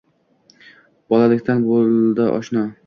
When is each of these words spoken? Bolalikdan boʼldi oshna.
Bolalikdan 1.15 1.63
boʼldi 1.71 2.29
oshna. 2.41 2.69